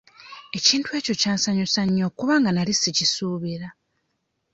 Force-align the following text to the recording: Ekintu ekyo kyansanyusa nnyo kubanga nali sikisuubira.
Ekintu 0.57 0.89
ekyo 0.97 1.13
kyansanyusa 1.21 1.81
nnyo 1.85 2.07
kubanga 2.19 2.49
nali 2.53 2.73
sikisuubira. 2.81 3.67